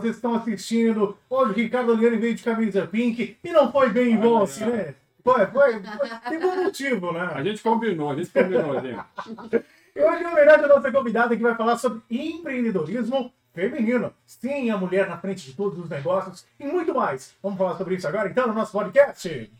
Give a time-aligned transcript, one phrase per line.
[0.00, 1.18] vocês estão assistindo.
[1.28, 4.94] Hoje o Ricardo Oliane veio de camisa pink e não foi bem bom assim, né?
[5.24, 6.08] Foi, foi, foi.
[6.28, 7.28] Tem bom motivo, né?
[7.34, 9.64] A gente combinou, a gente combinou, gente.
[9.96, 14.12] E hoje, na verdade, a nossa convidada que vai falar sobre empreendedorismo feminino.
[14.24, 17.34] Sim, a mulher na frente de todos os negócios e muito mais.
[17.42, 19.50] Vamos falar sobre isso agora, então, no nosso podcast.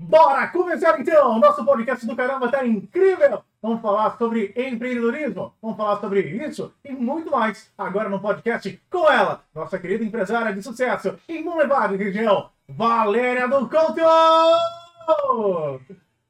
[0.00, 1.38] Bora começar, então!
[1.40, 3.42] Nosso podcast do caramba tá incrível!
[3.60, 9.10] Vamos falar sobre empreendedorismo, vamos falar sobre isso e muito mais agora no podcast com
[9.10, 14.00] ela, nossa querida empresária de sucesso em Boulevard região, Valéria do Couto!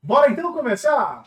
[0.02, 1.24] Bora então começar?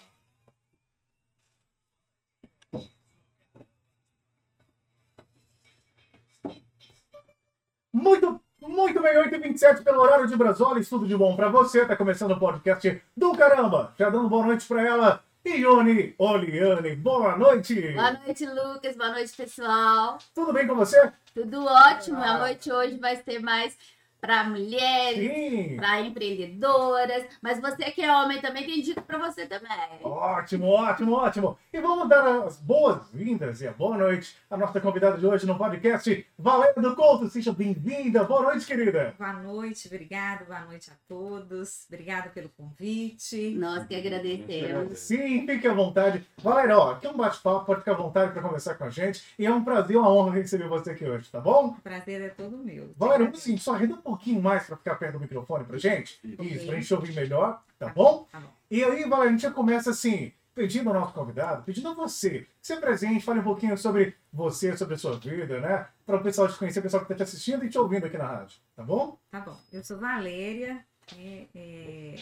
[7.93, 11.85] Muito, muito bem, 8h27 pelo horário de Brasólia, tudo de bom pra você.
[11.85, 13.93] Tá começando o podcast do caramba.
[13.97, 16.95] Já dando boa noite pra ela, Ione Oliane.
[16.95, 17.93] Boa noite.
[17.93, 18.95] Boa noite, Lucas.
[18.95, 20.19] Boa noite, pessoal.
[20.35, 21.11] Tudo bem com você?
[21.33, 22.17] Tudo ótimo.
[22.17, 22.35] Ah.
[22.35, 23.75] A noite hoje vai ser mais
[24.21, 27.25] para mulheres, para empreendedoras.
[27.41, 29.71] Mas você que é homem também tem dica para você também.
[30.03, 31.57] Ótimo, ótimo, ótimo.
[31.73, 35.57] E vamos dar as boas-vindas e a boa noite à nossa convidada de hoje no
[35.57, 37.27] podcast, Valéria do Couto.
[37.29, 38.23] Seja bem-vinda.
[38.23, 39.15] Boa noite, querida.
[39.17, 41.87] Boa noite, obrigado, boa noite a todos.
[41.87, 43.55] Obrigada pelo convite.
[43.55, 44.99] Nós que agradecemos.
[44.99, 46.23] Sim, fique à vontade.
[46.37, 49.23] Valéria, ó, aqui é um bate-papo, pode ficar à vontade para conversar com a gente.
[49.39, 51.69] E é um prazer, uma honra receber você aqui hoje, tá bom?
[51.69, 52.93] O prazer é todo meu.
[52.95, 56.19] Valéria, assim, só arreda um pouquinho mais para ficar perto do microfone pra gente.
[56.23, 58.27] Isso, pra gente ouvir melhor, tá bom?
[58.31, 58.51] Tá bom.
[58.69, 62.41] E aí, Valéria, a gente já começa assim, pedindo ao nosso convidado, pedindo a você,
[62.59, 65.87] que se apresente, fale um pouquinho sobre você, sobre a sua vida, né?
[66.05, 68.17] Para o pessoal te conhecer, o pessoal que está te assistindo e te ouvindo aqui
[68.17, 69.17] na rádio, tá bom?
[69.29, 69.57] Tá bom.
[69.71, 70.85] Eu sou Valéria,
[71.17, 72.15] é, é,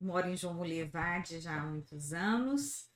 [0.00, 2.88] moro em João Molevade já há muitos anos.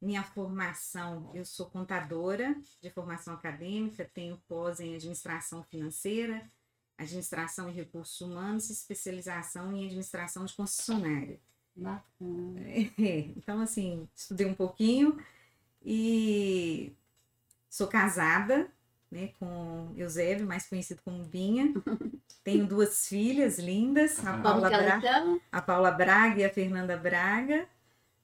[0.00, 6.50] Minha formação, eu sou contadora de formação acadêmica, tenho pós em administração financeira,
[7.02, 11.38] administração em recursos humanos e especialização em administração de concessionária.
[11.74, 12.60] Bacana.
[12.60, 12.88] É,
[13.36, 15.18] então, assim, estudei um pouquinho
[15.84, 16.92] e
[17.68, 18.70] sou casada,
[19.10, 21.72] né, com Eusébio, mais conhecido como Binha.
[22.44, 25.40] Tenho duas filhas lindas, a Paula, que ela Bra chama?
[25.52, 27.68] a Paula Braga e a Fernanda Braga,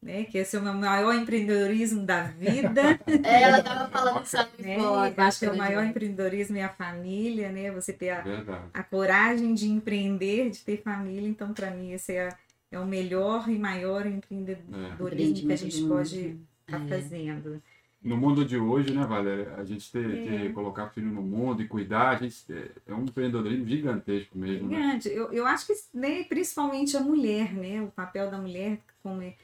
[0.01, 2.99] né, que esse é o meu maior empreendedorismo da vida.
[3.25, 4.77] É, Ela tava falando isso ali né?
[5.17, 7.71] Acho que é o maior empreendedorismo é a família, né?
[7.73, 8.25] Você ter a,
[8.73, 11.29] a coragem de empreender, de ter família.
[11.29, 12.29] Então, para mim, esse é,
[12.71, 16.89] é o melhor e maior empreendedorismo que a gente pode estar É.
[16.89, 17.63] fazendo.
[18.01, 19.55] No mundo de hoje, né, Valéria?
[19.57, 20.25] A gente ter, É.
[20.39, 24.69] ter- colocar filho no mundo e cuidar, a gente é, é um empreendedorismo gigantesco mesmo,
[24.69, 24.77] né?
[24.77, 25.09] Gigante.
[25.09, 27.83] Eu, eu acho que né, principalmente a mulher, né?
[27.83, 29.35] O papel da mulher como é,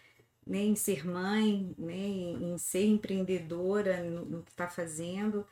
[0.47, 5.47] né, em ser mãe, né, em, ser empreendedora no, no que está fazendo.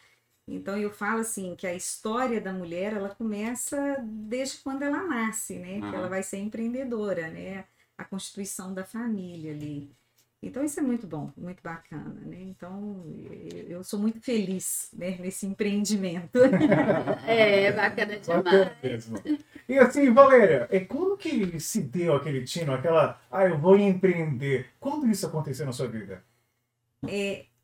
[0.47, 5.59] Então eu falo assim que a história da mulher ela começa desde quando ela nasce,
[5.59, 5.81] né?
[5.81, 5.97] Que Aham.
[5.97, 7.67] ela vai ser empreendedora, né?
[7.97, 9.95] A constituição da família ali.
[10.43, 12.39] Então isso é muito bom, muito bacana, né?
[12.41, 13.05] Então
[13.69, 16.39] eu- sou muito feliz né, nesse empreendimento.
[17.27, 18.83] É, bacana Bacana demais.
[18.83, 19.23] mesmo.
[19.69, 24.67] E assim, Valéria, é como que se deu aquele tino, aquela, ah, eu vou empreender?
[24.81, 26.23] Quando isso aconteceu na sua vida?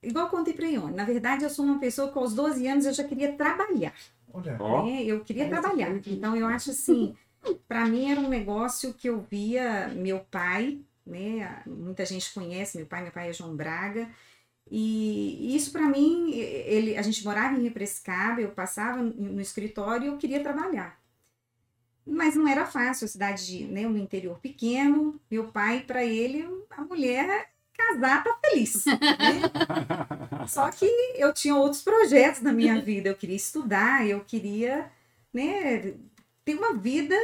[0.03, 2.87] Igual eu contei para Ione, na verdade eu sou uma pessoa que aos 12 anos
[2.87, 3.95] eu já queria trabalhar,
[4.33, 5.03] Olha, né?
[5.03, 5.91] Eu queria Essa trabalhar.
[6.06, 7.16] Então eu acho assim,
[7.66, 11.62] para mim era um negócio que eu via meu pai, né?
[11.66, 14.08] Muita gente conhece meu pai, meu pai é João Braga.
[14.70, 20.08] E isso para mim, ele, a gente morava em Represcaba, eu passava no escritório e
[20.08, 21.00] eu queria trabalhar.
[22.06, 26.47] Mas não era fácil, a cidade de, né, no interior pequeno, meu pai, para ele,
[26.70, 28.84] a mulher casar tá feliz.
[28.86, 28.97] Né?
[30.48, 30.86] Só que
[31.16, 33.08] eu tinha outros projetos na minha vida.
[33.08, 34.91] Eu queria estudar, eu queria
[35.32, 35.94] né,
[36.48, 37.14] ter uma vida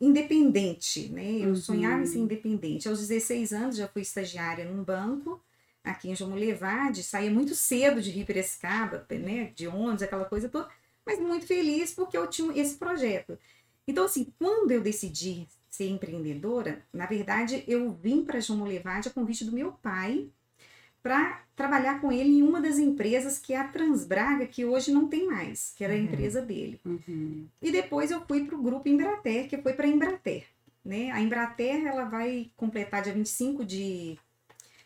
[0.00, 1.08] independente.
[1.08, 1.38] Né?
[1.40, 1.56] Eu Uhum.
[1.56, 2.88] sonhava em ser independente.
[2.88, 5.42] Aos 16 anos já fui estagiária num banco,
[5.82, 10.48] aqui em João Levade, saía muito cedo de Rio Piracicaba, né, de ônibus, aquela coisa
[10.48, 10.68] toda,
[11.04, 13.36] mas muito feliz porque eu tinha esse projeto.
[13.84, 19.10] Então, assim, quando eu decidi ser empreendedora, na verdade, eu vim para João Levade a
[19.10, 20.28] convite do meu pai
[21.02, 25.08] para trabalhar com ele em uma das empresas que é a Transbraga, que hoje não
[25.08, 26.04] tem mais, que era a Uhum.
[26.04, 26.80] empresa dele.
[26.84, 27.46] Uhum.
[27.62, 30.44] E depois eu fui para o grupo Embrater, que foi para a Embrater.
[30.84, 31.10] Né?
[31.10, 34.18] A Embrater ela vai completar dia 25 de,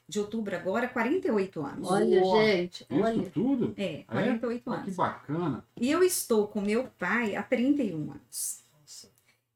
[0.09, 1.91] de outubro agora, 48 anos.
[1.91, 2.44] Olha, Boa.
[2.44, 3.31] gente, isso olha.
[3.31, 3.75] tudo?
[3.76, 4.97] É, 48 Pô, que anos.
[4.97, 5.65] bacana.
[5.81, 8.62] E eu estou com meu pai há 31 anos.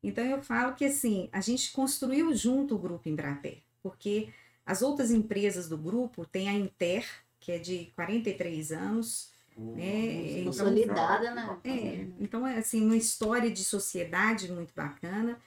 [0.03, 4.29] Então eu falo que assim, a gente construiu junto o grupo Embrater, porque
[4.67, 7.09] as outras empresas do grupo tem a Inter,
[7.39, 10.43] que é de 43 anos, né?
[10.45, 11.59] Nossa, Consolidada, né?
[11.65, 15.41] É, então, é assim, uma história de sociedade muito bacana.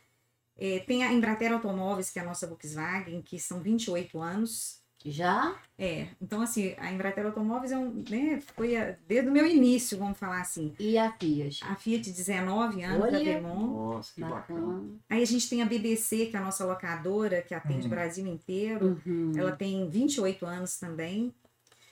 [0.57, 4.78] É, tem a Embrater Automóveis, que é a nossa Volkswagen, que são 28 anos.
[5.05, 5.55] Já?
[5.77, 9.97] É, então assim, a Embrater Automóveis é um, né, foi a- desde o meu início,
[9.97, 10.73] vamos falar assim.
[10.77, 11.63] E a Fiat?
[11.63, 13.17] A Fiat 19 anos, Olha.
[13.19, 13.73] a Vermont.
[13.95, 14.59] Nossa, que bacana.
[14.61, 14.89] Bacana.
[15.09, 17.85] Aí a gente tem a BBC, que é a nossa locadora, que atende Uhum.
[17.87, 19.01] o Brasil inteiro.
[19.05, 19.31] Uhum.
[19.37, 21.33] Ela tem 28 anos também.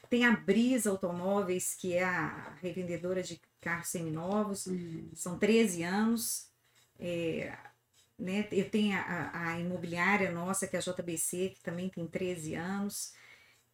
[0.09, 4.65] Tem a Brisa Automóveis, que é a revendedora de carros seminovos.
[4.67, 5.09] Uhum.
[5.13, 6.47] São 13 anos.
[6.99, 7.53] É,
[8.17, 12.55] né, eu tenho a, a- imobiliária nossa, que é a JBC, que também tem 13
[12.55, 13.13] anos.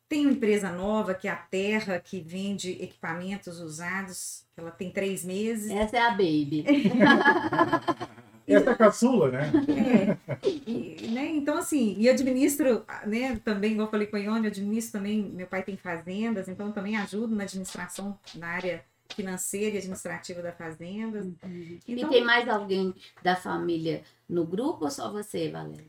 [0.09, 4.45] Tem uma empresa nova, que é a Terra, que vende equipamentos usados.
[4.55, 5.71] Ela tem três meses.
[5.71, 6.65] Essa é a Baby.
[8.45, 9.51] Essa é a caçula, né?
[9.69, 14.45] É, e, né, então assim, e administro, né, também, igual eu falei com a Ione,
[14.45, 18.83] eu administro também, meu pai tem fazendas, então eu também ajudo na administração, na área
[19.09, 21.21] financeira e administrativa da fazenda.
[21.21, 21.79] Uhum.
[21.87, 25.85] Então, E tem mais alguém da família no grupo ou só você, Valéria?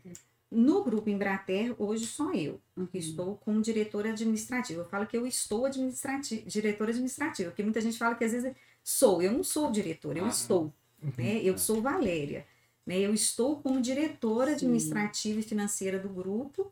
[0.51, 2.87] no grupo Embrater, hoje sou eu, Uhum.
[2.87, 4.83] que estou como diretora administrativa.
[4.83, 8.55] Eu falo que eu estou administrati diretora administrativa, porque muita gente fala que às vezes
[8.83, 10.29] sou, eu não sou diretora, eu Ah.
[10.29, 10.73] estou.
[11.19, 11.41] né?
[11.43, 12.47] Eu sou Valéria.
[12.87, 12.99] Né?
[13.01, 14.55] Eu estou como diretora Sim.
[14.67, 16.71] administrativa e financeira do grupo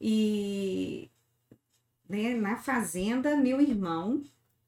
[0.00, 1.10] e
[2.08, 4.22] né, na fazenda, meu irmão,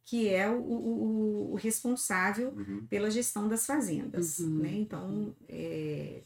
[0.09, 2.87] que é o, o- o responsável Uhum.
[2.89, 4.39] pela gestão das fazendas.
[4.39, 4.59] Uhum.
[4.61, 4.73] Né?
[4.77, 6.23] Então, é,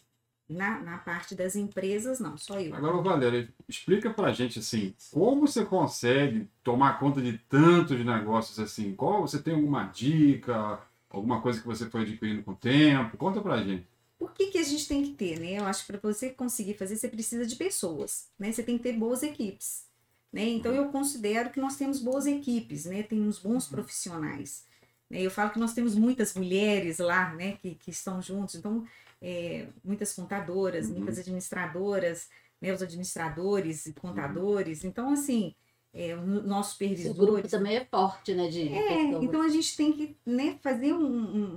[0.49, 2.75] na, na parte das empresas, não, só eu.
[2.75, 8.94] Agora, Valéria, explica pra gente assim, como você consegue tomar conta de tantos negócios assim?
[8.94, 10.78] Qual você tem alguma dica,
[11.11, 13.17] alguma coisa que você foi adquirindo com o tempo?
[13.17, 13.87] Conta pra gente.
[14.19, 15.58] O que, que a gente tem que ter, né?
[15.58, 18.52] Eu acho que para você conseguir fazer, você precisa de pessoas, né?
[18.52, 19.87] Você tem que ter boas equipes,
[20.32, 20.44] né?
[20.49, 23.02] Então eu considero que nós temos boas equipes, né?
[23.02, 24.64] Temos bons profissionais.
[25.11, 25.20] né?
[25.20, 27.52] Eu falo que nós temos muitas mulheres lá, né?
[27.61, 28.84] Que, que estão juntos, então
[29.20, 30.94] é, muitas contadoras, Uhum.
[30.96, 32.29] muitas administradoras,
[32.61, 32.73] né?
[32.73, 34.84] Os administradores e contadores.
[34.84, 35.55] Então assim,
[35.94, 37.50] é, os nossos O grupo supervisores.
[37.50, 38.49] também é forte, né?
[38.49, 39.25] De É, pessoas.
[39.25, 41.05] então a gente tem que né, fazer um,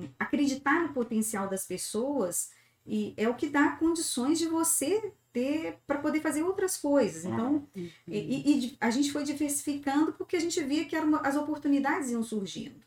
[0.01, 2.49] um- acreditar no potencial das pessoas
[2.85, 7.25] e é o que dá condições de você ter para poder fazer outras coisas.
[7.25, 7.89] Então, Uhum.
[8.07, 12.83] e, e- a gente foi diversificando porque a gente via que as oportunidades iam surgindo.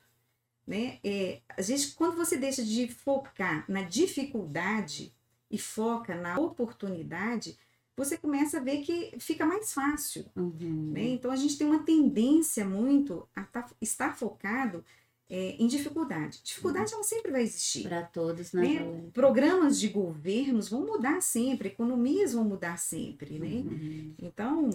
[0.66, 0.98] Né?
[1.02, 5.12] É, às vezes, quando você deixa de focar na dificuldade
[5.50, 7.58] e foca na oportunidade,
[7.96, 10.92] você começa a ver que fica mais fácil Uhum.
[10.92, 11.02] né?
[11.08, 14.84] Então a gente tem uma tendência muito a tá- estar focado
[15.30, 16.40] é, em dificuldade.
[16.42, 17.82] Dificuldade ela sempre vai existir.
[17.82, 18.62] Para todos, né?
[18.80, 19.02] Né?
[19.12, 23.46] Programas de governos vão mudar sempre, economias vão mudar sempre, né?
[23.70, 24.14] Uhum.
[24.18, 24.70] Então,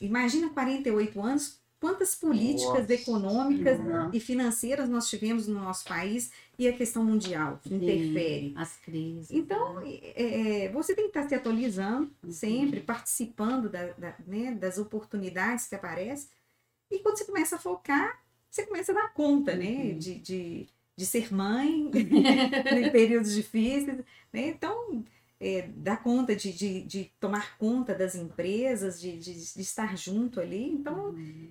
[0.00, 4.10] imagina 48 anos, quantas políticas Nossa econômicas Senhora.
[4.12, 8.54] e financeiras nós tivemos no nosso país e a questão mundial Sim, interfere.
[8.56, 9.30] As crises.
[9.32, 12.30] Então, é, é, você tem que estar se atualizando Uhum.
[12.30, 16.28] sempre, participando da- da- né, das oportunidades que aparecem.
[16.90, 18.21] E quando você começa a focar,
[18.52, 19.66] você começa a dar conta, né?
[19.66, 19.98] Uhum.
[19.98, 21.90] De, de, de ser mãe
[22.86, 23.98] em períodos difíceis.
[24.32, 24.48] Né?
[24.48, 25.04] Então,
[25.40, 30.40] é, dar conta de, de, de tomar conta das empresas, de, de, de estar junto
[30.40, 30.64] ali.
[30.72, 31.50] Então, Uhum.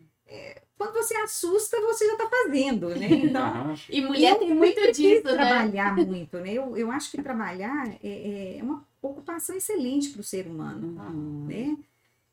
[0.78, 3.08] quando você assusta, você já está fazendo, né?
[3.12, 3.76] Então.
[3.90, 5.34] E mulher tem muito disso, né?
[5.34, 6.54] trabalhar muito, né?
[6.54, 11.46] Eu, eu acho que trabalhar é, é uma ocupação excelente para o ser humano, Uhum.
[11.48, 11.78] né?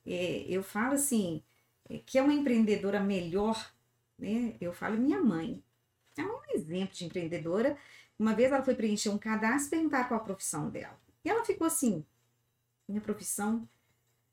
[0.06, 1.42] É, eu falo assim,
[1.90, 3.70] é, que é uma empreendedora melhor,
[4.18, 4.56] né?
[4.60, 5.62] Eu falo minha mãe.
[6.16, 7.76] É um exemplo de empreendedora.
[8.18, 11.00] Uma vez ela foi preencher um cadastro e perguntar qual a profissão dela.
[11.24, 12.04] E ela ficou assim,
[12.88, 13.68] minha profissão.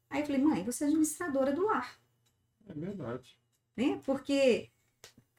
[0.10, 2.00] Aí eu falei, mãe, você é administradora do lar
[2.68, 3.38] É verdade.
[3.76, 4.02] né?
[4.06, 4.70] Porque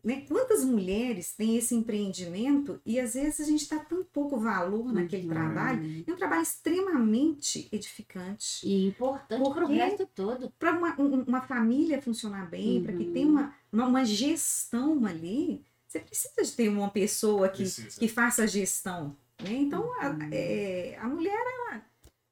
[0.06, 4.92] né, quantas mulheres têm esse empreendimento e às vezes a gente dá tão pouco valor
[4.92, 5.34] naquele Uhum.
[5.34, 6.04] trabalho.
[6.06, 10.50] É um trabalho extremamente edificante E importante para o resto todo.
[10.58, 13.12] para uma, um- uma família funcionar bem, para que Uhum.
[13.12, 15.64] tenha uma, uma, uma gestão ali.
[15.88, 17.98] Você precisa de ter uma pessoa que, Precisa.
[17.98, 19.16] que faça a gestão.
[19.42, 19.52] Né?
[19.54, 20.28] Então, a, Uhum.
[20.32, 21.82] é, a mulher, ela,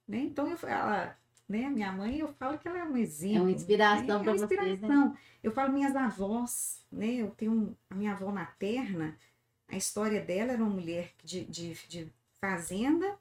[0.09, 0.19] né?
[0.19, 1.17] Então, eu, ela,
[1.63, 1.71] né?
[1.71, 3.39] minha mãe, eu falo que ela é um exemplo.
[3.39, 4.75] É uma inspiração É para uma vocês, né?
[4.75, 5.17] inspiração.
[5.43, 7.15] Eu falo minhas avós, né?
[7.15, 9.17] Eu tenho a minha avó materna,
[9.69, 13.19] a história dela era uma mulher de, de, de fazenda.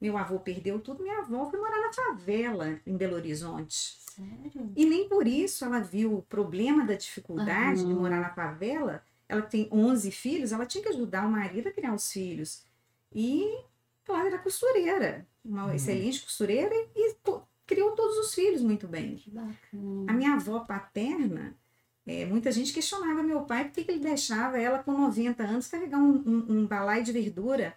[0.00, 3.96] Meu avô perdeu tudo, minha avó foi morar na favela em Belo Horizonte.
[3.98, 4.72] Sério?
[4.74, 8.00] E nem por isso ela viu o problema da dificuldade de Aham.
[8.00, 9.02] morar na favela.
[9.28, 12.64] Ela tem 11 filhos, ela tinha que ajudar o marido a criar os filhos.
[13.14, 13.44] E
[14.08, 15.74] ela era costureira, uma Uhum.
[15.74, 17.14] excelente costureira e,
[17.66, 19.16] criou todos os filhos muito bem.
[19.16, 20.06] Que bacana.
[20.08, 21.56] A minha avó paterna,
[22.06, 25.98] é, muita gente questionava meu pai por que ele deixava ela com 90 anos carregar
[25.98, 27.74] um, um, um balai de verdura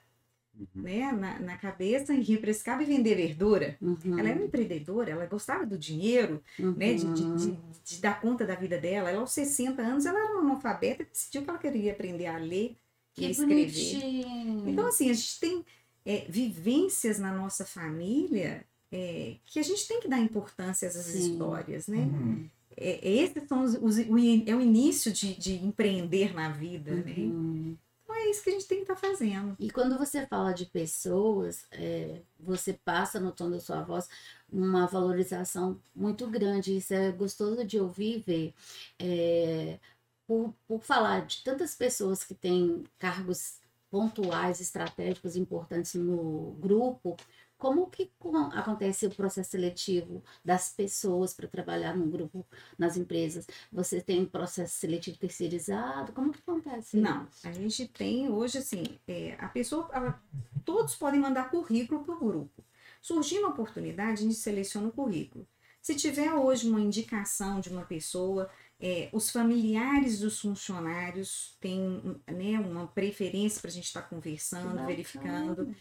[0.58, 0.84] Uhum.
[0.84, 3.78] né, na, na cabeça em Rio Prescaba e vender verdura.
[3.82, 4.18] Uhum.
[4.18, 8.46] Ela era uma empreendedora, ela gostava do dinheiro, né, de, de, de, de dar conta
[8.46, 9.10] da vida dela.
[9.10, 12.38] Ela, aos 60 anos, ela era uma analfabeta e decidiu que ela queria aprender a
[12.38, 12.78] ler
[13.18, 13.54] e Que a escrever.
[13.66, 14.70] bonitinho.
[14.70, 15.66] Então, assim, a gente tem
[16.06, 18.66] é, vivências na nossa família
[18.96, 21.20] é, que a gente tem que dar importância a essas Sim.
[21.34, 21.98] histórias, né?
[21.98, 22.50] Uhum.
[22.78, 27.16] É, esses são os, os- o, é o início de, de empreender na vida, né?
[27.18, 27.78] Uhum.
[28.04, 29.56] Então é isso que a gente tem que estar fazendo.
[29.60, 34.08] E quando você fala de pessoas, é, você passa no tom da sua voz
[34.50, 36.78] uma valorização muito grande.
[36.78, 38.54] Isso é gostoso de ouvir e ver.
[39.00, 39.80] É,
[40.28, 43.60] por, por falar de tantas pessoas que têm cargos
[43.92, 47.16] pontuais, estratégicos importantes no grupo,
[47.58, 52.46] como que co- acontece o processo seletivo das pessoas para trabalhar no grupo,
[52.78, 53.48] nas empresas?
[53.72, 56.12] Você tem um processo seletivo terceirizado?
[56.14, 56.98] Como que acontece?
[56.98, 60.22] Não, a gente tem hoje assim, é, a pessoa, ela-
[60.64, 62.64] todos podem mandar currículo para o grupo.
[63.02, 65.48] Surgindo uma oportunidade, a gente seleciona o currículo.
[65.82, 72.60] Se tiver hoje uma indicação de uma pessoa, é, os familiares dos funcionários têm né,
[72.60, 74.88] uma preferência para a gente estar conversando, Bacana.
[74.88, 75.76] verificando.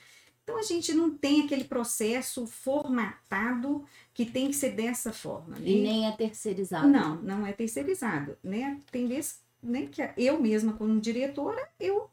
[0.44, 5.56] Então a gente não tem aquele processo formatado que tem que ser dessa forma.
[5.58, 5.66] né?
[5.68, 6.86] E nem é terceirizado.
[6.86, 8.78] Não, não é terceirizado, né?
[8.92, 12.10] Tem vezes né, que eu mesma, como diretora, eu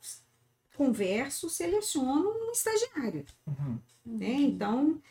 [0.78, 3.78] converso, seleciono um estagiário, Uhum.
[4.06, 4.32] né?
[4.32, 5.02] Então,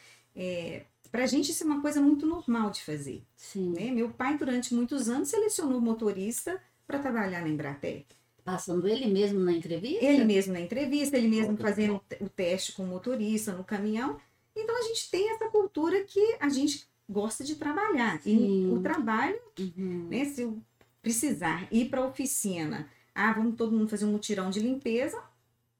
[1.13, 3.75] para a gente isso é uma coisa muito normal de fazer, Sim.
[3.75, 3.91] né?
[3.91, 8.05] Meu pai, durante muitos anos, selecionou motorista para trabalhar na Embratel.
[8.51, 10.05] Passando ele mesmo na entrevista?
[10.05, 13.63] Ele mesmo na entrevista, ele mesmo fazendo o te- o teste com o motorista no
[13.65, 14.19] caminhão.
[14.57, 18.21] Então, a gente tem essa cultura que a gente gosta de trabalhar.
[18.23, 18.67] Sim.
[18.67, 20.09] E o trabalho Uhum.
[20.11, 20.25] né?
[20.25, 20.59] Se eu
[21.03, 25.23] precisar ir para a oficina, ah, vamos todo mundo fazer um mutirão de limpeza,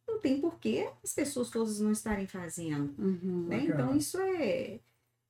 [0.09, 3.47] não tem porquê as pessoas todas não estarem fazendo, Uhum.
[3.49, 3.65] né?
[3.65, 4.79] Então isso é,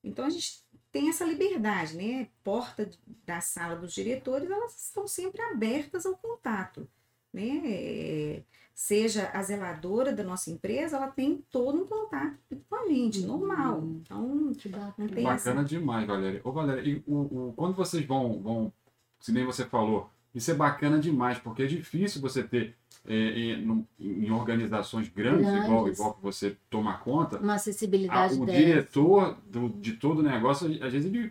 [0.05, 2.29] então a gente tem essa liberdade, né?
[2.43, 2.91] Porta
[3.27, 6.89] da sala dos diretores, elas estão sempre abertas ao contato,
[7.33, 7.61] né?
[7.65, 13.21] É, Seja a zeladora da nossa empresa, ela tem todo um contato com a gente,
[13.27, 13.79] normal.
[13.81, 14.01] Uhum.
[14.01, 14.95] Então, Que bacana.
[14.97, 16.41] não tem Bacana demais, Valéria.
[16.43, 17.19] Ô, Valéria, e o,
[17.49, 18.73] o- quando vocês vão, vão,
[19.21, 22.75] se nem você falou, isso é bacana demais, porque é difícil você ter
[23.07, 25.99] é, em, num- em organizações grandes, Igual, Grandes.
[25.99, 28.59] igual que você toma conta, Uma a- acessibilidade o dessa.
[28.59, 31.31] diretor do- de todo o negócio, às vezes ele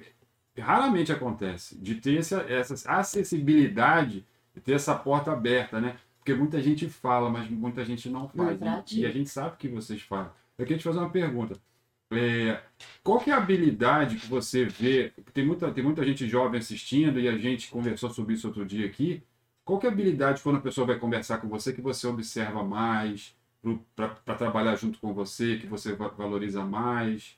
[0.56, 4.24] raramente acontece, de ter essa, essa acessibilidade,
[4.60, 5.98] ter essa porta aberta, né?
[6.18, 8.60] Porque muita gente fala, mas muita gente não faz.
[9.00, 10.32] e a gente sabe que vocês fazem.
[10.58, 11.58] Eu queria te fazer uma pergunta.
[12.12, 12.62] É,
[13.04, 15.12] qual que é a habilidade que você vê?
[15.34, 18.86] Tem muita, tem muita gente jovem assistindo e a gente conversou sobre isso outro dia
[18.86, 19.24] aqui.
[19.64, 22.64] Qual que é a habilidade quando a pessoa vai conversar com você que você observa
[22.64, 23.36] mais
[23.96, 27.38] para trabalhar junto com você, que você va- valoriza mais?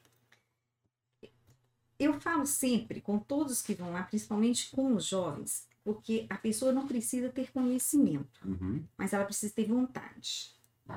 [2.00, 6.72] Eu falo sempre com todos que vão lá, principalmente com os jovens, porque a pessoa
[6.72, 10.54] não precisa ter conhecimento, Uhum, mas ela precisa ter vontade.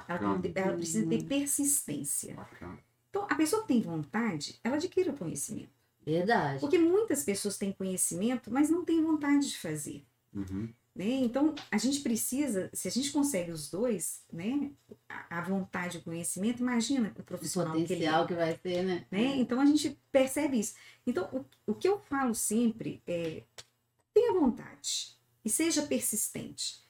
[0.08, 2.34] Ela, ela precisa ter persistência.
[2.34, 2.78] bacana.
[3.10, 5.70] Então, a pessoa que tem vontade, ela adquire o conhecimento.
[6.04, 6.60] Verdade.
[6.60, 10.04] Porque muitas pessoas têm conhecimento, mas não têm vontade de fazer.
[10.34, 11.06] Uhum, Né?
[11.06, 14.70] Então, a gente precisa, se a gente consegue os dois, né?
[15.08, 18.10] a, a vontade e o conhecimento, imagina o O profissional que ele é.
[18.10, 19.06] potencial que vai ter, né?
[19.10, 19.36] né?
[19.36, 20.74] Então a gente percebe isso.
[21.06, 23.42] Então o, o que eu falo sempre é
[24.40, 25.14] vontade
[25.44, 26.82] e seja persistente.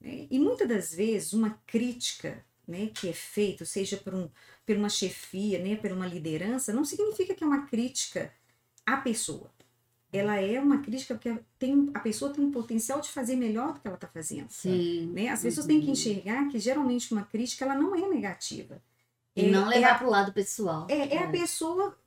[0.00, 0.26] né?
[0.30, 4.28] E muitas das vezes uma crítica né, que é feita, seja por, um,
[4.66, 8.32] por uma chefia, né, por uma liderança, não significa que é uma crítica
[8.84, 9.50] à pessoa.
[10.12, 13.80] Ela é uma crítica porque tem, a pessoa tem um potencial de fazer melhor do
[13.80, 14.48] que ela está fazendo.
[14.50, 15.06] Sim.
[15.12, 15.28] Né?
[15.28, 15.92] As pessoas têm que Uhum.
[15.92, 18.82] enxergar que geralmente uma crítica ela não é negativa.
[19.36, 20.86] E É- não é levar a- pro lado pessoal.
[20.90, 21.98] é, é a pessoa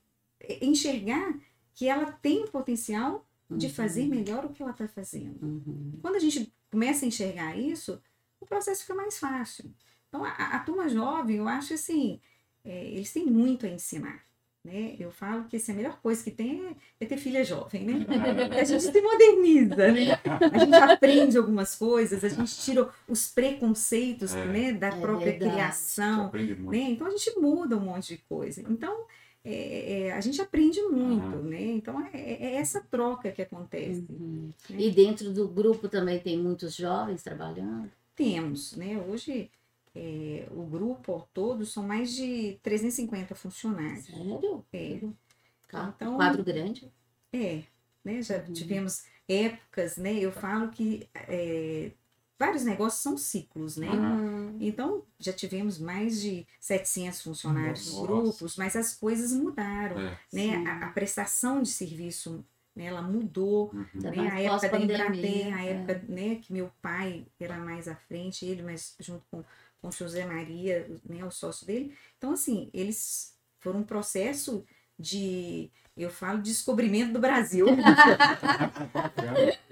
[0.60, 1.34] enxergar
[1.74, 3.72] que ela tem o potencial de Uhum.
[3.72, 5.38] fazer melhor o que ela está fazendo.
[5.42, 5.98] Uhum.
[6.00, 8.00] Quando a gente começa a enxergar isso,
[8.40, 9.72] o processo fica mais fácil.
[10.08, 12.20] Então, a, a turma jovem, eu acho assim,
[12.64, 14.22] é, eles têm muito a ensinar.
[14.64, 14.94] Né?
[14.96, 18.06] Eu falo que assim, a melhor coisa que tem é, é ter filha jovem, né?
[18.60, 20.20] A gente se moderniza, né?
[20.52, 24.44] A gente aprende algumas coisas, a gente tira os preconceitos É.
[24.46, 25.50] né, da É própria verdade.
[25.52, 26.70] Criação, aprende muito.
[26.78, 26.90] né?
[26.90, 28.62] Então a gente muda um monte de coisa.
[28.70, 29.04] Então
[29.44, 31.60] é, é, a gente aprende muito, né?
[31.62, 34.04] Então é, é essa troca que acontece.
[34.08, 34.50] Uhum.
[34.70, 34.76] né?
[34.78, 37.90] E dentro do grupo também tem muitos jovens trabalhando.
[38.14, 38.96] Temos, né?
[39.08, 39.50] Hoje
[39.94, 44.06] é, o grupo ao todo são mais de 350 funcionários.
[44.06, 44.64] Sério?
[44.72, 45.00] É.
[45.68, 46.90] Ca- Então- Quadro grande.
[47.32, 47.62] É,
[48.04, 48.22] né?
[48.22, 48.52] Já Uhum.
[48.52, 50.14] tivemos épocas, né?
[50.14, 51.90] Eu falo que é,
[52.42, 53.88] vários negócios são ciclos, né?
[53.88, 54.56] Uhum.
[54.60, 58.00] Então, já tivemos mais de 700 funcionários Nossa.
[58.00, 60.18] no grupos, mas as coisas mudaram, É.
[60.32, 60.56] né?
[60.66, 62.44] A, a prestação de serviço,
[62.74, 63.86] né, ela mudou, Uhum.
[63.94, 64.28] Né?
[64.32, 65.70] A época da Embrater, a é.
[65.70, 69.44] época né, que meu pai era mais à frente, ele, mas junto com,
[69.80, 71.96] com o José Maria, né, o sócio dele.
[72.18, 74.64] Então, assim, eles foram um processo
[74.98, 77.66] de, eu falo, descobrimento do Brasil.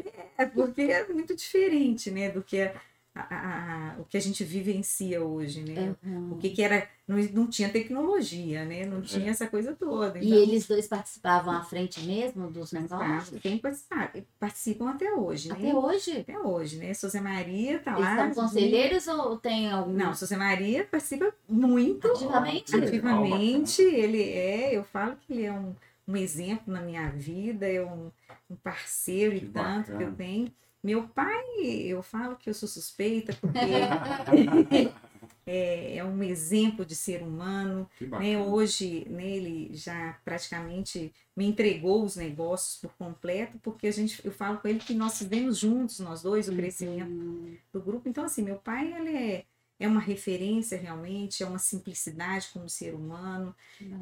[0.43, 2.73] É porque é muito diferente, né, do que a,
[3.15, 5.95] a- a- o que a gente vivencia hoje, né?
[6.05, 6.33] Uhum.
[6.33, 6.89] O que, que era.
[7.09, 8.87] Não, não tinha tecnologia, né?
[8.87, 10.17] Não tinha essa coisa toda.
[10.21, 13.41] E Então, eles dois participavam à frente mesmo dos negócios?
[13.43, 14.13] tem que participar.
[14.39, 15.57] Participam até hoje, né?
[15.57, 16.19] Até hoje?
[16.19, 16.95] Até hoje, né?
[16.95, 18.33] José Maria tá Eles lá.
[18.33, 22.77] são conselheiros ou tem algum Não, José Maria participa muito ativamente?
[22.77, 23.83] ativamente.
[23.83, 25.75] Ele é, eu falo que ele é um,
[26.11, 28.11] um exemplo na minha vida, é um,
[28.51, 30.17] um parceiro e Que tanto que eu bacana.
[30.17, 30.53] tenho.
[30.83, 31.45] Meu pai,
[31.87, 33.59] eu falo que eu sou suspeita, porque
[35.47, 37.89] é, é um exemplo de ser humano.
[38.01, 38.09] Né?
[38.09, 38.39] bacana.
[38.39, 44.33] Hoje, né, ele já praticamente me entregou os negócios por completo, porque a gente, eu
[44.33, 48.09] falo com ele que nós fizemos juntos, nós dois, o crescimento Hum, do grupo.
[48.09, 49.45] Então, assim, meu pai, ele é,
[49.79, 53.55] é uma referência realmente, é uma simplicidade como ser humano,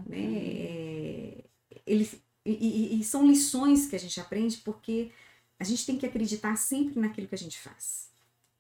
[0.07, 0.19] né?
[0.19, 1.45] É,
[1.87, 2.09] ele,
[2.45, 2.53] e,
[2.97, 5.11] e- e são lições que a gente aprende porque
[5.59, 8.09] a gente tem que acreditar sempre naquilo que a gente faz.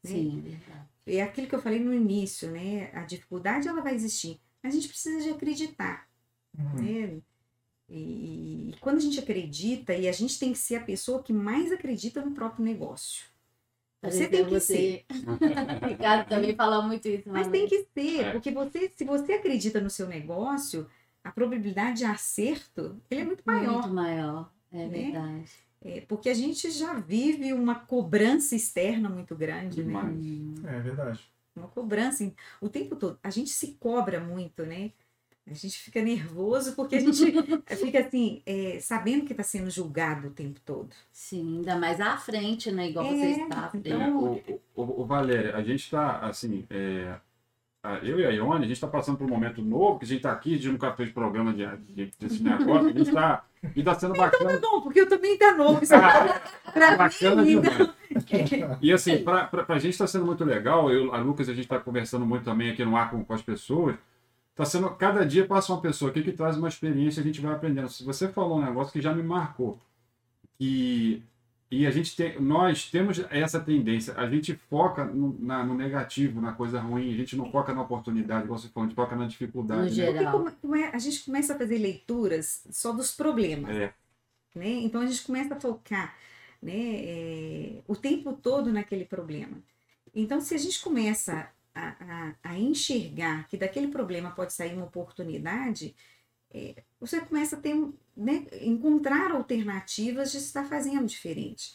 [0.05, 0.11] né?
[0.11, 0.87] Sim, verdade.
[1.07, 2.91] É aquilo que eu falei no início, né?
[2.95, 4.41] A dificuldade, ela vai existir.
[4.63, 6.09] A gente precisa de acreditar,
[6.59, 6.83] Uhum.
[6.83, 7.21] né?
[7.89, 11.33] E, e quando a gente acredita, e a gente tem que ser a pessoa que
[11.33, 13.25] mais acredita no próprio negócio.
[14.03, 15.05] Você tem que Pareceu ser.
[15.09, 17.29] você- Ricardo também fala muito isso.
[17.31, 18.33] Mas uma tem que ser, É.
[18.33, 20.89] porque você, se você acredita no seu negócio,
[21.29, 23.73] a probabilidade de acerto ele é muito maior.
[23.73, 24.89] Muito maior, é né?
[24.89, 25.51] verdade.
[25.85, 29.87] É, porque a gente já vive uma cobrança externa muito grande, né?
[29.87, 30.17] Demais.
[30.27, 31.21] Hum, É verdade.
[31.55, 33.19] Uma cobrança o tempo todo.
[33.23, 34.93] A gente se cobra muito, né?
[35.47, 37.21] A gente fica nervoso porque a gente
[37.77, 40.91] fica assim, é, sabendo que está sendo julgado o tempo todo.
[41.13, 42.89] Sim, ainda mais à frente, né?
[42.91, 43.89] Igual É, você está à frente.
[43.89, 44.11] então- É,
[44.77, 47.19] o, o, o Valéria, a gente está, assim, é,
[48.03, 50.19] eu e a Ione, a gente está passando por um momento novo, que a gente
[50.19, 53.45] está aqui, a gente nunca fez programa de, de, desse negócio, a gente está
[53.85, 55.83] tá sendo Tá bacana, bom, porque eu também tá novo.
[55.83, 55.95] Isso
[56.73, 57.91] pra bacana mim, demais.
[58.81, 61.79] E assim, para a gente está sendo muito legal, eu, a Lucas, a gente está
[61.79, 63.97] conversando muito também aqui no ar com, com as pessoas,
[64.59, 67.55] Tá sendo, cada dia passa uma pessoa aqui que traz uma experiência, a gente vai
[67.55, 67.89] aprendendo.
[67.89, 69.79] Se você falou um negócio que já me marcou,
[70.59, 71.23] e,
[71.71, 76.41] e a gente tem, nós temos essa tendência, a gente foca no, na- no negativo,
[76.41, 79.15] na coisa ruim, a gente não foca na oportunidade, igual você falou, a gente foca
[79.17, 79.83] na No dificuldade.
[79.83, 80.13] né?
[80.13, 80.33] geral.
[80.39, 83.71] Come- come- a gente começa a fazer leituras só dos problemas.
[83.71, 83.93] É,
[84.55, 84.69] né?
[84.69, 86.15] Então a gente começa a focar
[86.63, 89.63] né, é, o tempo todo naquele problema.
[90.15, 94.87] Então, se a gente começa a, a, a enxergar que daquele problema pode sair uma
[94.87, 95.95] oportunidade, é,
[97.01, 97.75] você começa a ter,
[98.17, 101.75] né, encontrar alternativas de estar fazendo diferente.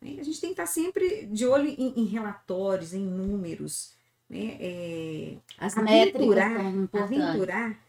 [0.00, 0.16] né?
[0.18, 3.94] A gente tem que estar sempre de olho em, em relatórios, em números.
[4.28, 4.56] Né?
[4.60, 7.84] É, As métricas aventurar, aventurar,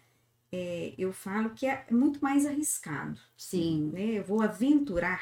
[0.51, 3.89] é, eu falo que é muito mais arriscado Sim.
[3.93, 4.19] né?
[4.19, 5.21] Eu vou aventurar,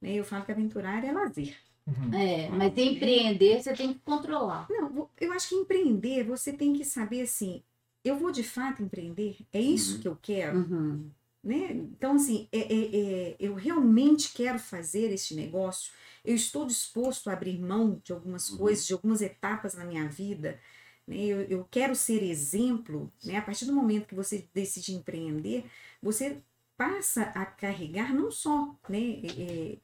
[0.00, 0.14] né?
[0.14, 1.56] Eu falo que aventurar é lazer.
[1.86, 2.14] Uhum.
[2.14, 4.66] É, mas empreender você tem que controlar.
[4.70, 7.62] Não, eu acho que empreender você tem que saber assim,
[8.04, 9.36] eu vou de fato empreender?
[9.52, 10.00] É isso Uhum.
[10.00, 11.10] que eu quero, Uhum.
[11.42, 11.72] né?
[11.72, 12.96] Então assim, é, é-
[13.30, 15.92] é- eu realmente quero fazer este negócio.
[16.24, 18.58] Eu estou disposto a abrir mão de algumas Uhum.
[18.58, 20.58] coisas, de algumas etapas na minha vida.
[21.06, 21.16] Né?
[21.16, 23.12] Eu, eu quero ser exemplo.
[23.24, 23.36] Né?
[23.36, 25.64] A partir do momento que você decide empreender,
[26.00, 26.38] você
[26.76, 29.42] passa a carregar não só né, é,
[29.74, 29.78] é,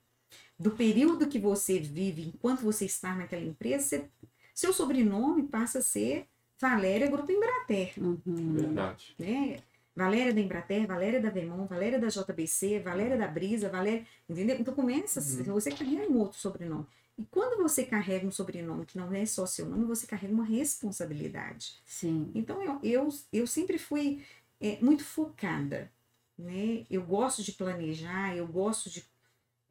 [0.58, 4.10] do período que você vive enquanto você está naquela empresa, você-
[4.54, 6.26] seu sobrenome passa a ser
[6.60, 8.20] Valéria Grupo Embrater, Uhum.
[8.54, 9.14] verdade.
[9.18, 9.58] né?
[9.94, 14.56] Valéria da Embrater, Valéria da Vemon, Valéria da JBC, Valéria da Brisa, Valéria, entendeu?
[14.60, 15.54] Então começa, Uhum.
[15.54, 16.86] você carrega um outro sobrenome.
[17.16, 20.44] E quando você carrega um sobrenome que não é só seu nome, você carrega uma
[20.44, 21.74] responsabilidade.
[21.84, 22.30] Sim.
[22.34, 24.22] Então, eu, eu, eu sempre fui
[24.60, 25.90] é, muito focada,
[26.38, 26.84] né?
[26.88, 29.04] Eu gosto de planejar, eu gosto de,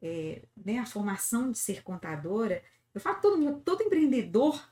[0.02, 2.62] é, né, a formação de ser contadora.
[2.94, 4.62] Eu falo todo, mundo- todo empreendedor,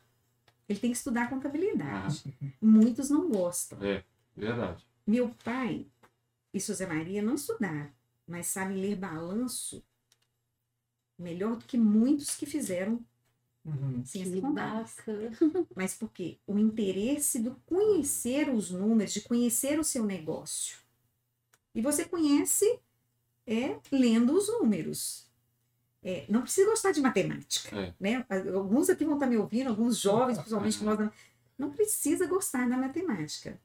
[0.68, 2.24] ele tem que estudar contabilidade.
[2.60, 3.82] Muitos não gostam.
[3.82, 4.04] É,
[4.36, 4.84] verdade.
[5.06, 5.86] Meu pai
[6.52, 7.90] e José Maria não estudaram,
[8.26, 9.82] mas sabem ler balanço
[11.18, 13.04] melhor do que muitos que fizeram
[13.64, 14.04] Uhum.
[14.04, 14.84] ciência Que contábil.
[14.84, 15.66] bacana.
[15.74, 16.38] Mas por quê?
[16.46, 20.76] O interesse do conhecer os números, de conhecer o seu negócio.
[21.74, 22.78] E você conhece
[23.44, 25.26] é lendo os números.
[26.06, 27.76] É, não precisa gostar de matemática.
[27.76, 27.92] É.
[27.98, 28.24] Né?
[28.54, 31.10] Alguns aqui vão estar me ouvindo, alguns jovens, principalmente, que nós
[31.58, 33.60] não precisa gostar da matemática.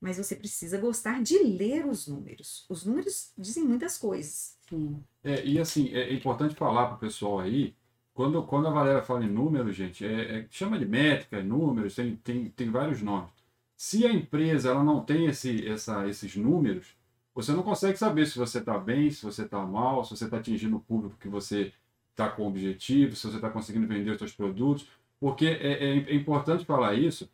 [0.00, 2.66] Mas você precisa gostar de ler os números.
[2.68, 4.58] Os números dizem muitas coisas.
[4.68, 5.00] Sim.
[5.22, 7.76] É, e assim, é importante falar para o pessoal aí,
[8.12, 12.16] quando, quando a Valéria fala em números, gente, é, é- chama de métrica, números, tem,
[12.16, 13.30] tem, tem vários nomes.
[13.76, 16.96] Se a empresa ela não tem esse, essa, esses números,
[17.32, 20.38] você não consegue saber se você está bem, se você está mal, se você está
[20.38, 21.72] atingindo o público que você
[22.14, 24.86] está com objetivo, se você está conseguindo vender os seus produtos.
[25.20, 27.30] Porque é, é- é importante falar isso,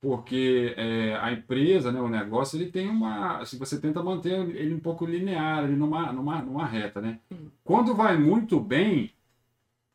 [0.00, 3.44] porque é, a empresa, né, o negócio, ele tem uma.
[3.44, 7.20] Se você tenta manter ele um pouco linear, ele numa, numa, numa reta, né?
[7.64, 9.12] Quando vai muito bem,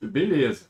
[0.01, 0.69] beleza.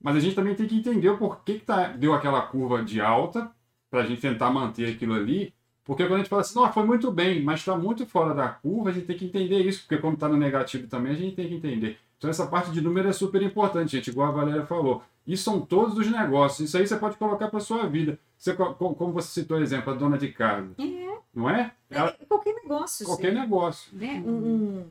[0.00, 3.00] Mas a gente também tem que entender o porquê que tá, deu aquela curva de
[3.00, 3.50] alta,
[3.90, 5.52] para a gente tentar manter aquilo ali.
[5.84, 8.48] Porque quando a gente fala assim, não, foi muito bem, mas está muito fora da
[8.48, 11.36] curva, a gente tem que entender isso, porque quando está no negativo também, a gente
[11.36, 11.98] tem que entender.
[12.18, 15.02] Então essa parte de número é super importante, gente, igual a Valéria falou.
[15.26, 18.18] Isso são todos os negócios, isso aí você pode colocar para sua vida.
[18.38, 21.72] Você, co- co- como você citou o exemplo, a dona de casa, É, não é?
[21.90, 23.04] Ela- é qualquer negócio.
[23.06, 23.90] qualquer sim, negócio.
[23.96, 24.22] né?
[24.24, 24.90] Um, um,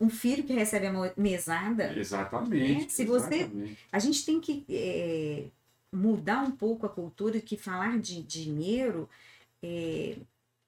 [0.00, 2.86] um filho que recebe a mesada, Exatamente.
[2.86, 3.78] É, se você- exatamente.
[3.92, 5.44] a gente tem que é,
[5.92, 9.08] mudar um pouco a cultura que falar de dinheiro
[9.62, 10.16] é,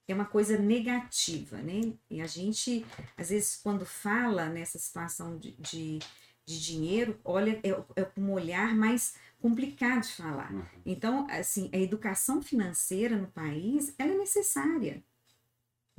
[0.08, 1.92] é uma coisa negativa, né?
[2.10, 2.84] E a gente,
[3.16, 5.98] às vezes, quando fala nessa situação de, de,
[6.44, 10.52] de dinheiro, olha, é, é um olhar mais complicado de falar.
[10.52, 10.62] Uhum.
[10.84, 15.02] Então, assim, a educação financeira no país, ela é necessária,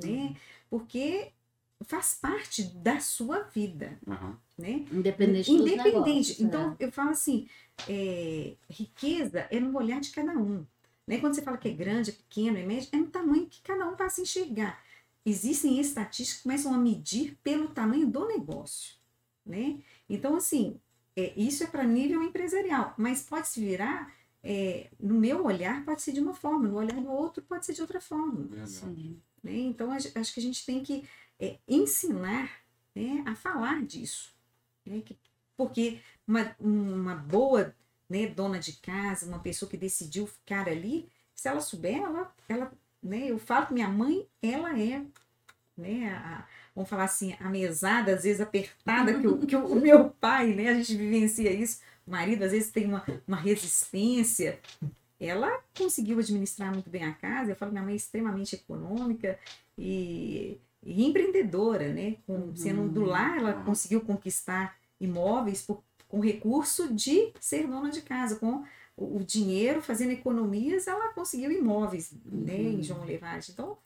[0.02, 0.36] né?
[0.70, 1.32] Porque
[1.86, 4.36] faz parte da sua vida, Uhum.
[4.58, 4.86] né?
[4.92, 5.94] Independente dos Independente.
[5.94, 6.76] negócios, então, né?
[6.80, 7.48] eu falo assim,
[7.88, 10.66] é, riqueza é no olhar de cada um.
[11.08, 11.20] Né?
[11.20, 13.88] Quando você fala que é grande, é pequeno, é médio, é no tamanho que cada
[13.90, 14.84] um passa a enxergar.
[15.26, 18.96] Existem estatísticas que começam a medir pelo tamanho do negócio.
[19.46, 19.82] Né?
[20.10, 20.80] Então, assim,
[21.16, 26.02] é, isso é para nível empresarial, mas pode se virar, é, no meu olhar, pode
[26.02, 28.48] ser de uma forma, no olhar do outro, pode ser de outra forma.
[28.68, 29.22] Sim.
[29.44, 29.54] Né?
[29.60, 31.08] Então, acho que a gente tem que
[31.40, 32.52] é, ensinar
[32.94, 34.34] né, a falar disso.
[34.86, 35.02] né?
[35.02, 35.18] Que-
[35.56, 37.76] porque uma, uma boa
[38.10, 42.72] né, dona de casa, uma pessoa que decidiu ficar ali, se ela souber, ela, ela
[43.04, 45.04] né, eu falo que minha mãe, ela é,
[45.78, 50.10] né, a- vamos falar assim, a mesada, às vezes apertada, que, o, que o meu
[50.12, 54.60] pai, né, a gente vivencia isso, o marido às vezes tem uma, uma resistência,
[55.20, 57.52] ela conseguiu administrar muito bem a casa.
[57.52, 59.38] Eu falo que minha mãe é extremamente econômica
[59.78, 62.18] e, e empreendedora, né?
[62.26, 63.64] Com, Sendo do lar, ela Uhum.
[63.66, 68.38] conseguiu conquistar imóveis por, com recurso de ser dona de casa.
[68.38, 68.64] Com
[68.96, 72.56] o, dinheiro, fazendo economias, ela conseguiu imóveis né?
[72.58, 73.52] em João Levade.
[73.52, 73.78] Então,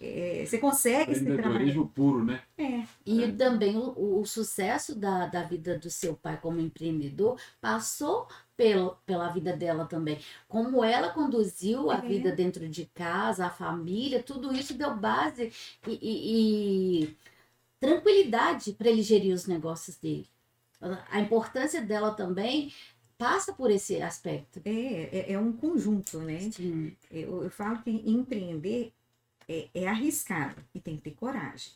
[0.00, 1.40] é, você consegue se trabalhar.
[1.40, 2.42] Empreendedorismo puro, né?
[2.56, 8.28] É, E também o, o sucesso da, da vida do seu pai como empreendedor passou
[8.56, 10.18] pelo, pela vida dela também.
[10.48, 12.00] Como ela conduziu a É.
[12.00, 15.52] vida dentro de casa, a família, tudo isso deu base
[15.86, 17.16] e, e- e
[17.80, 20.28] tranquilidade para ele gerir os negócios dele.
[21.10, 22.72] A importância dela também
[23.16, 24.60] passa por esse aspecto.
[24.64, 26.40] é, é, é um conjunto, né?
[26.50, 26.96] Sim.
[27.10, 28.92] Eu, eu falo que empreender
[29.48, 31.72] é, é arriscado e tem que ter coragem.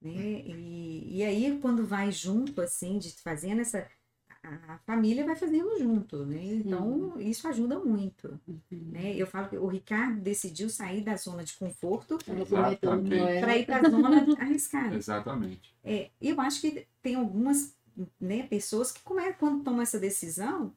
[0.00, 0.42] Né?
[0.46, 3.86] E, e aí, quando vai junto, assim, de fazendo essa.
[4.40, 6.40] A, família vai fazendo junto, né?
[6.42, 8.40] Então, isso ajuda muito.
[8.46, 8.60] Uhum.
[8.70, 9.14] Né?
[9.16, 13.90] Eu falo que o Ricardo decidiu sair da zona de conforto para ir para a
[13.90, 14.94] zona arriscada.
[14.94, 15.74] Exatamente.
[15.82, 17.74] É, eu acho que tem algumas
[18.20, 20.74] né, pessoas que, como é, quando tomam essa decisão,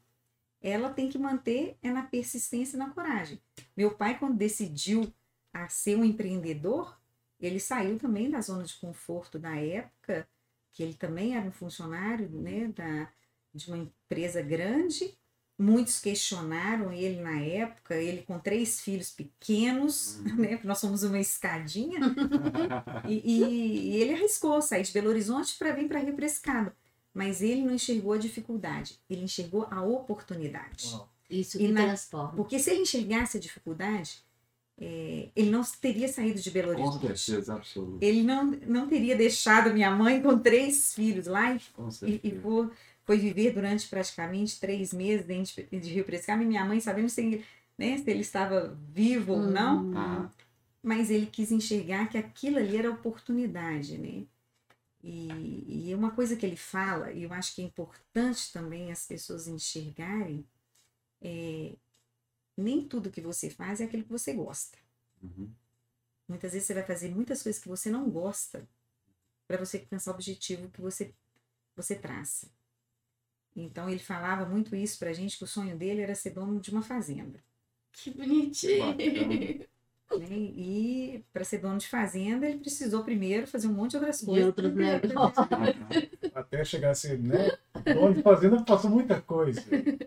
[0.62, 3.42] ela tem que manter é na persistência e na coragem.
[3.76, 5.12] Meu pai, quando decidiu
[5.54, 7.00] a ser um empreendedor,
[7.40, 10.28] ele saiu também da zona de conforto da época,
[10.72, 13.12] que ele também era um funcionário né, da,
[13.54, 15.18] de uma empresa grande.
[15.58, 21.20] Muitos questionaram ele na época, ele com três filhos pequenos, né, porque nós somos uma
[21.20, 22.00] escadinha,
[23.08, 26.72] e, e- e ele arriscou sair de Belo Horizonte para vir para Rio Prescado.
[27.14, 30.88] Mas ele não enxergou a dificuldade, ele enxergou a oportunidade.
[30.94, 31.10] Uau.
[31.30, 32.34] Isso E que na- transforma.
[32.36, 34.20] Porque se ele enxergasse a dificuldade,
[34.78, 37.18] é, ele não teria saído de Belo Com Horizonte.
[37.20, 37.98] certeza, absoluto.
[38.02, 42.40] Ele não, não teria deixado minha mãe com três filhos lá e, Com e, e
[42.40, 42.70] foi,
[43.06, 46.42] foi viver durante praticamente três meses dentro de, Rio Prescado.
[46.44, 47.46] E minha mãe sabendo se ele,
[47.78, 49.86] né, se ele estava vivo ou não.
[49.86, 49.94] Hum.
[49.96, 50.30] Ah,
[50.84, 54.24] mas ele quis enxergar que aquilo ali era oportunidade, né?
[55.04, 59.06] E, e uma coisa que ele fala, e eu acho que é importante também as
[59.08, 60.46] pessoas enxergarem,
[61.22, 61.76] é
[62.58, 64.78] nem tudo que você faz é aquilo que você gosta.
[65.24, 65.52] uhum.
[66.28, 68.68] Muitas vezes você vai fazer muitas coisas que você não gosta
[69.48, 71.14] para você alcançar o objetivo que você,
[71.76, 72.50] você traça.
[73.56, 76.72] Então ele falava muito isso pra gente, que o sonho dele era ser dono de
[76.72, 77.44] uma fazenda.
[77.92, 78.80] Que bonitinho.
[78.80, 79.68] Bacana.
[80.20, 80.28] Né?
[80.30, 84.46] E para ser dono de fazenda, ele precisou primeiro fazer um monte de outras coisas.
[84.48, 85.48] outros pra- pra- negócios.
[86.34, 87.52] Até chegar a ser, né?
[87.94, 89.64] Dono de fazenda passou muita coisa.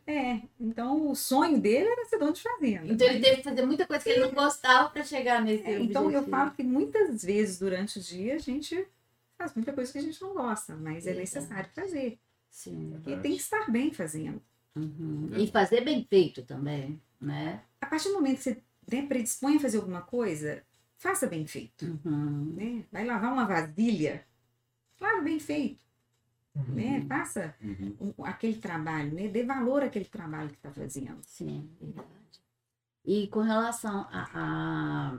[0.07, 2.87] É, então o sonho dele era ser dono de fazenda.
[2.87, 5.79] Então ele teve que fazer muita coisa que ele não gostava para chegar nesse É,
[5.79, 8.87] então eu falo que muitas vezes durante o dia a gente
[9.37, 12.19] faz muita coisa que a gente não gosta, mas é necessário fazer.
[12.51, 12.95] Sim.
[13.07, 14.41] E tem que estar bem fazendo.
[14.77, 15.31] Uhum.
[15.35, 15.41] É.
[15.41, 17.61] E fazer bem feito também, né?
[17.81, 18.57] A partir do momento que você
[18.91, 20.63] né, predispõe a fazer alguma coisa,
[20.99, 21.85] faça bem feito.
[22.05, 22.53] Uhum.
[22.55, 22.85] Né?
[22.93, 24.27] Vai lavar uma vasilha,
[25.01, 25.83] lave bem feito.
[26.69, 27.05] Né?
[27.09, 28.15] Faça Uhum.
[28.19, 29.27] um- aquele trabalho, né?
[29.29, 31.19] dê valor àquele trabalho que está fazendo.
[31.23, 32.09] Sim, verdade.
[33.05, 35.19] E com relação a, a-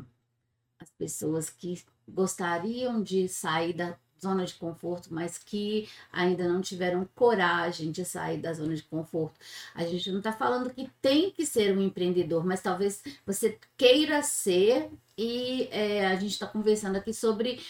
[0.80, 7.08] as pessoas que gostariam de sair da zona de conforto, mas que ainda não tiveram
[7.16, 9.40] coragem de sair da zona de conforto.
[9.74, 14.22] A gente não está falando que tem que ser um empreendedor, mas talvez você queira
[14.24, 17.62] ser e é, a gente está conversando aqui sobre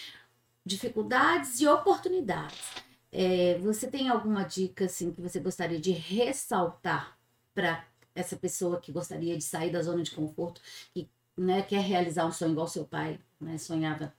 [0.65, 2.59] dificuldades e oportunidades.
[3.11, 7.17] É, você tem alguma dica assim que você gostaria de ressaltar
[7.53, 10.61] para essa pessoa que gostaria de sair da zona de conforto,
[10.93, 14.13] que né, quer realizar um sonho igual seu pai né, sonhava?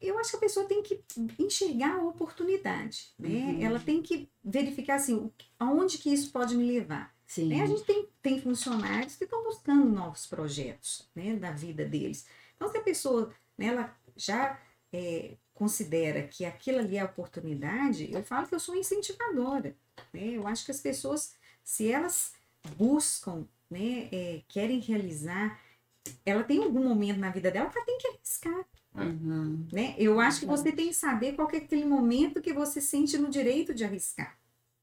[0.00, 1.02] Eu acho que a pessoa tem que
[1.38, 3.12] enxergar a oportunidade.
[3.18, 3.28] Né?
[3.28, 3.62] Uhum.
[3.62, 7.14] Ela tem que verificar assim, aonde que isso pode me levar.
[7.26, 7.48] Sim.
[7.48, 7.62] né?
[7.62, 12.26] A gente tem, tem funcionários que estão buscando novos projetos né, da vida deles.
[12.54, 14.60] Então, se a pessoa né, ela já
[14.92, 19.76] é, considera que aquilo ali é a oportunidade, eu falo que eu sou incentivadora.
[20.12, 20.36] Né?
[20.36, 22.32] Eu acho que as pessoas, se elas
[22.76, 25.60] buscam, né, é, querem realizar,
[26.24, 28.64] ela tem algum momento na vida dela que ela tem que arriscar.
[29.04, 29.66] Uhum.
[29.72, 29.94] Né?
[29.98, 33.28] Eu acho que você tem que saber qual é aquele momento que você sente no
[33.30, 34.36] direito de arriscar.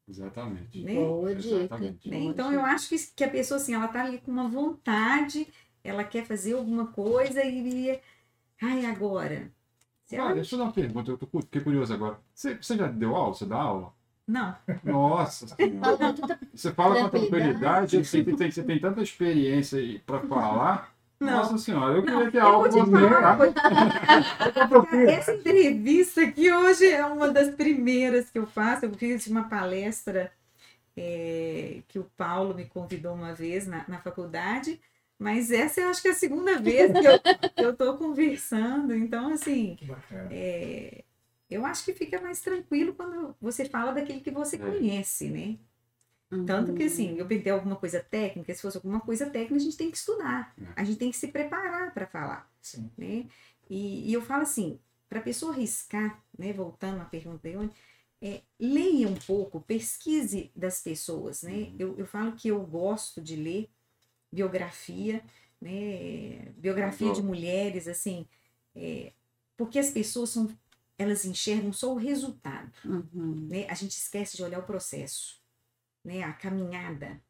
[0.07, 0.83] Exatamente.
[0.83, 0.95] Né?
[0.95, 1.55] Boa dica.
[1.55, 2.09] Exatamente.
[2.09, 2.17] né?
[2.19, 5.47] Então eu acho que, que a pessoa assim, ela tá ali com uma vontade,
[5.83, 7.99] ela quer fazer alguma coisa e
[8.61, 9.51] ai agora.
[10.05, 12.19] Se ela- Ah, deixa eu dar uma pergunta, eu tô, fiquei curioso agora.
[12.33, 13.33] Você, você já deu aula?
[13.33, 13.93] Você dá aula?
[14.25, 15.47] Não, Nossa
[16.53, 17.91] Você fala com Tranquilidade.
[17.91, 20.92] tranquilidade, você tem, você tem tanta experiência para falar.
[21.19, 21.31] Não.
[21.37, 23.07] Nossa senhora, eu Não, queria ter eu aula vou com te você.
[23.07, 24.61] falar uma tá?
[24.63, 25.09] Apropriado.
[25.11, 28.85] essa entrevista aqui hoje é uma das primeiras que eu faço.
[28.85, 30.31] Eu fiz uma palestra
[30.97, 34.79] é, que o Paulo me convidou uma vez na, na faculdade,
[35.19, 37.19] mas essa eu acho que é a segunda vez que eu,
[37.55, 38.93] que eu tô conversando.
[38.95, 40.29] Então, assim, Que bacana.
[40.31, 41.03] É,
[41.49, 44.59] eu acho que fica mais tranquilo quando você fala daquele que você É.
[44.59, 45.57] conhece, né?
[46.33, 46.45] Uhum.
[46.45, 49.77] Tanto que, assim, eu perguntei alguma coisa técnica, se fosse alguma coisa técnica, a gente
[49.77, 50.67] tem que estudar, É.
[50.75, 52.89] a gente tem que se preparar para falar, Sim.
[52.97, 53.27] né?
[53.69, 57.73] E, e eu falo assim, para a pessoa arriscar, né, voltando à pergunta de onde,
[58.21, 61.51] é, leia um pouco, pesquise das pessoas, né?
[61.51, 61.75] Uhum.
[61.79, 63.69] Eu, eu falo que eu gosto de ler
[64.31, 65.21] biografia,
[65.61, 66.51] né?
[66.57, 68.25] Biografia de mulheres, assim,
[68.75, 69.11] é,
[69.55, 70.49] porque as pessoas são,
[70.97, 73.47] elas enxergam só o resultado, Uhum.
[73.49, 73.65] né?
[73.69, 75.41] A gente esquece de olhar o processo,
[76.03, 76.23] né?
[76.23, 77.21] A caminhada,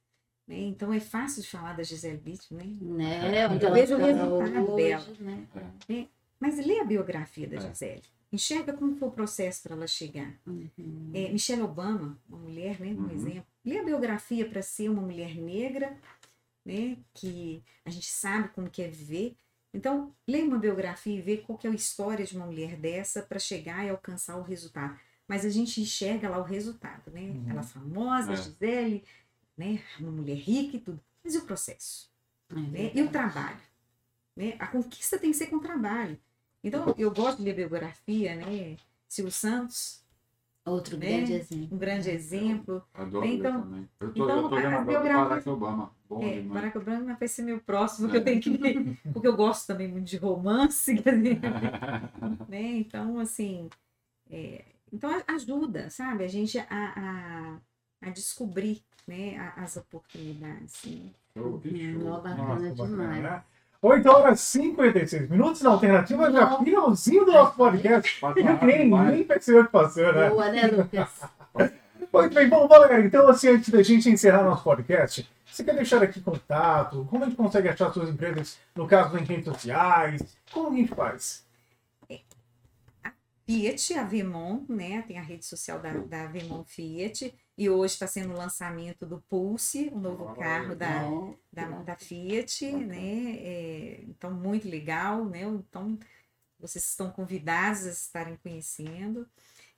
[0.48, 0.58] né?
[0.60, 2.66] Então é fácil de falar da Gisele Bündchen, né?
[2.82, 3.46] Né?
[3.46, 5.06] Eu vejo o resultado hoje, dela.
[5.20, 6.08] né?
[6.40, 7.62] Mas lê a biografia da É.
[7.62, 8.02] Gisele.
[8.32, 10.36] Enxerga como foi o processo para ela chegar.
[10.48, 11.12] Uhum.
[11.14, 13.12] É, Michelle Obama, uma mulher, né, um Uhum.
[13.12, 13.46] exemplo.
[13.64, 15.96] Lê a biografia para ser uma mulher negra,
[16.66, 19.36] né, que a gente sabe como que é viver.
[19.72, 23.22] Então, lê uma biografia e vê qual que é a história de uma mulher dessa
[23.22, 25.00] para chegar e alcançar o resultado.
[25.28, 27.22] Mas a gente enxerga lá o resultado, né?
[27.22, 27.46] Uhum.
[27.50, 28.36] Ela famosa, É.
[28.36, 29.04] Gisele,
[29.58, 31.00] né, uma mulher rica e tudo.
[31.24, 32.12] Mas e o processo?
[32.52, 32.92] É né?
[32.94, 33.58] E o trabalho.
[34.36, 34.56] Né?
[34.60, 36.20] A conquista tem que ser com trabalho.
[36.64, 38.78] Então, eu gosto de ler biografia, né?
[39.08, 40.02] Silvio Santos,
[40.66, 41.06] Outro né?
[41.18, 41.76] grande exemplo.
[41.76, 42.84] um grande exemplo.
[42.94, 43.90] Adoro Então- ler também.
[44.00, 45.96] Eu tô, então, eu tô a- vendo as agora o biografias- Barack Obama.
[46.10, 46.48] Bom É, demais.
[46.54, 48.20] Barack Obama vai ser meu próximo, que É.
[48.20, 50.94] eu tenho que ler, porque eu gosto também muito de romance,
[52.50, 52.60] né?
[52.78, 53.70] Então, assim,
[54.30, 60.86] é, então ajuda, sabe, a gente a, a, a descobrir, né, as oportunidades.
[60.86, 61.10] né?
[61.36, 61.62] Show.
[62.06, 63.24] ó, bacana demais.
[63.24, 63.42] né?
[63.82, 66.64] 8 horas e 56 minutos na alternativa, já Não.
[66.64, 68.20] finalzinho do nosso podcast.
[68.24, 70.30] Rápido, nem, percebeu que passou, né?
[70.30, 71.22] Boa, né, Lucas?
[72.14, 76.02] Muito bem, bom, galera, então assim, antes da gente encerrar nosso podcast, você quer deixar
[76.02, 77.06] aqui contato?
[77.10, 80.38] Como a gente consegue achar suas empresas, no caso, em redes sociais?
[80.52, 81.43] Como a gente faz?
[83.46, 85.02] Fiat, a Vemon, né?
[85.04, 87.34] Tem a rede social da, da Vemon Fiat.
[87.58, 91.04] E hoje está sendo o lançamento do Pulse, o novo Olha, carro da,
[91.52, 92.88] da, da Fiat, Bacana.
[92.88, 93.36] né?
[93.38, 95.42] É, então, muito legal, né?
[95.44, 95.98] Então,
[96.60, 99.28] vocês estão convidados a estarem conhecendo.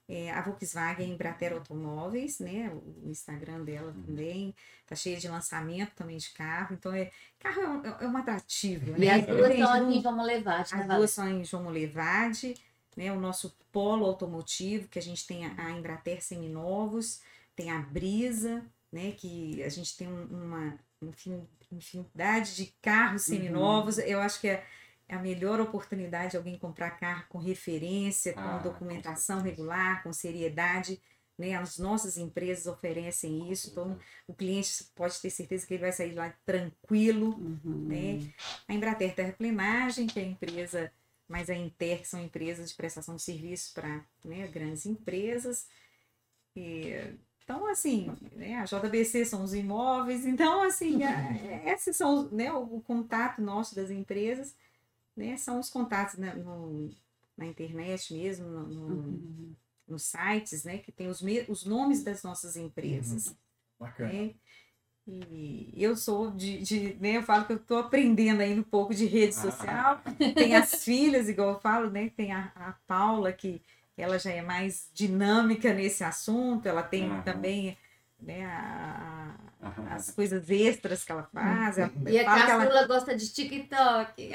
[0.08, 2.70] É, a Volkswagen Embrater Automóveis, né?
[2.72, 4.02] O Instagram dela Uhum.
[4.04, 4.54] também.
[4.86, 6.74] Tá cheia de lançamento também de carro.
[6.78, 9.10] Então, é, carro é um, é um atrativo, E né?
[9.10, 10.60] as duas do- aqui, vamos levar.
[10.60, 12.54] as duas são em João Molevade,
[12.96, 13.12] né?
[13.12, 17.20] O nosso polo automotivo, que a gente tem a, Embrater Seminovos,
[17.54, 19.12] tem a Brisa, né?
[19.12, 23.98] Que a gente tem um- uma infin- infinidade de carros seminovos.
[23.98, 24.64] Eu acho que é
[25.08, 29.56] a melhor oportunidade de alguém comprar carro com referência, com Ah, com documentação certeza.
[29.56, 31.00] regular, com seriedade.
[31.38, 31.54] Né?
[31.54, 36.14] As nossas empresas oferecem isso, então o cliente pode ter certeza que ele vai sair
[36.14, 37.86] lá tranquilo, Uhum.
[37.88, 38.32] né?
[38.66, 40.90] A Embrater Terraplenagem, que é a empresa,
[41.28, 45.66] mas a Inter, que são empresas de prestação de serviços para né, grandes empresas.
[46.54, 46.92] E,
[47.44, 52.76] então, assim, né, a JBC são os imóveis, então, assim, a- esses são né, o,
[52.76, 54.54] o contato nosso das empresas,
[55.16, 56.90] né, são os contatos na, no-
[57.36, 59.54] na internet mesmo, no- no- Uhum.
[59.86, 63.34] nos sites, né, que tem os, os nomes das nossas empresas.
[63.78, 64.10] Bacana.
[64.12, 64.34] né?
[65.06, 68.92] E eu sou de, de né, eu falo que eu estou aprendendo ainda um pouco
[68.92, 70.00] de rede social.
[70.34, 72.10] Tem as filhas, igual eu falo, né?
[72.16, 73.62] Tem a, a Paula, que
[73.96, 77.22] ela já é mais dinâmica nesse assunto, ela tem Aham.
[77.22, 77.78] também
[78.20, 81.78] né, a- a- as coisas extras que ela faz.
[81.78, 84.30] ela- E a que ela caçula gosta de TikTok.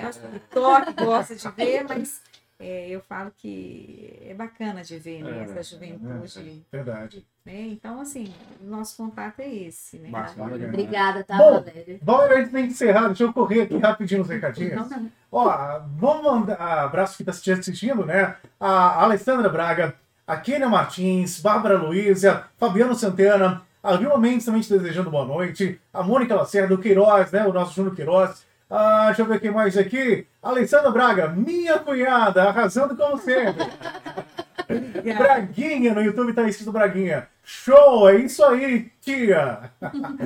[0.52, 2.22] toque, gosta de ver, mas
[2.62, 6.66] é, eu falo que é bacana de ver né, É, essa juventude.
[6.72, 7.26] Verdade.
[7.46, 7.62] né?
[7.70, 9.98] Então, assim, o nosso contato é esse.
[9.98, 10.10] Né?
[10.10, 10.56] Bacana.
[10.68, 12.00] Obrigada, tá, Bom, Valéria?
[12.02, 14.88] Valéria, antes de encerrar, deixa eu correr aqui rapidinho os recadinhos.
[15.32, 18.36] Ó, vamos mandar abraço que está assistindo, né?
[18.60, 19.96] A Alessandra Braga,
[20.28, 25.82] a Kênia Martins, Bárbara Luísa, Fabiano Santana, a Vilma Mendes também te desejando boa noite,
[25.92, 27.46] a Mônica Lacerda, o Queiroz, né?
[27.48, 28.46] O nosso Júnior Queiroz.
[28.74, 30.26] Ah, deixa eu ver quem mais aqui.
[30.42, 33.66] Alessandra Braga, minha cunhada, arrasando como sempre.
[35.18, 37.28] Braguinha no YouTube tá escrito Braguinha.
[37.44, 39.70] Show, é isso aí, tia.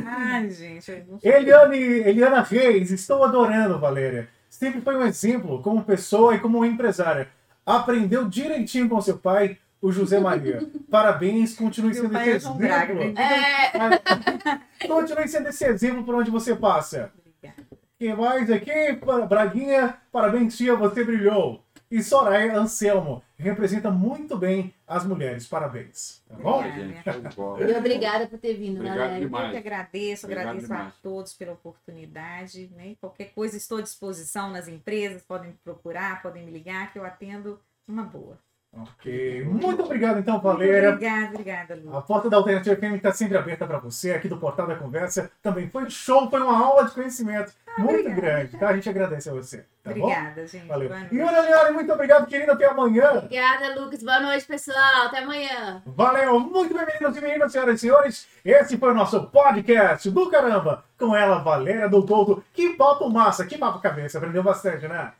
[0.05, 0.91] Ai, gente.
[1.23, 4.29] Eliane, Eliana Reis, estou adorando, Valéria.
[4.47, 7.27] Sempre foi um exemplo como pessoa e como empresária.
[7.65, 10.61] Aprendeu direitinho com seu pai, o José Maria.
[10.91, 12.63] Parabéns, continue Meu sendo esse é exemplo.
[13.17, 17.11] É, Continue sendo esse exemplo por onde você passa.
[17.99, 17.99] Obrigada.
[17.99, 18.93] Quem mais aqui?
[19.27, 21.63] Braguinha, parabéns, tia, você brilhou.
[21.89, 25.47] E Soraya Anselmo, representa muito bem as mulheres.
[25.47, 26.21] Parabéns.
[26.27, 26.63] Tá bom?
[27.35, 27.71] Bola.
[27.71, 29.19] e obrigada por ter vindo, Obrigado Valéria.
[29.19, 29.45] demais.
[29.45, 30.87] Eu que agradeço, Obrigado agradeço demais.
[30.87, 32.69] a todos pela oportunidade.
[32.75, 32.95] Né?
[32.99, 37.05] Qualquer coisa, estou à disposição nas empresas, podem me procurar, podem me ligar, que eu
[37.05, 38.37] atendo uma boa.
[38.77, 39.45] Ok.
[39.45, 40.89] Muito obrigado, então, Valéria.
[40.89, 41.95] Obrigada, obrigada, Lu.
[41.95, 45.31] A porta da Alternativa FM está sempre aberta para você, aqui do Portal da Conversa.
[45.41, 48.21] Também foi show, foi uma aula de conhecimento muito obrigada.
[48.21, 48.69] grande, tá?
[48.69, 50.61] A gente agradece a você, tá Obrigada, gente.
[50.61, 50.67] bom?
[50.69, 50.87] Valeu.
[50.87, 51.15] Boa noite.
[51.15, 52.51] E olha, Leone, muito obrigado, querido.
[52.53, 53.11] Até amanhã.
[53.17, 54.01] Obrigada, Lucas.
[54.01, 55.07] Boa noite, pessoal.
[55.07, 55.81] Até amanhã.
[55.85, 56.39] Valeu.
[56.39, 58.27] Muito bem-vindos e meninas, senhoras e senhores.
[58.45, 60.85] Esse foi o nosso podcast do caramba.
[60.97, 62.41] Com ela, Valéria do Couto.
[62.53, 64.19] Que papo massa, que papo cabeça.
[64.19, 65.11] Aprendeu bastante, né?